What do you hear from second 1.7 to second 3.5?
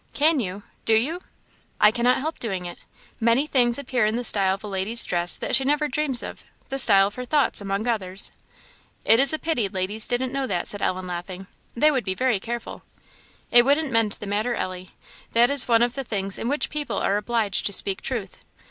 "I cannot help doing it. Many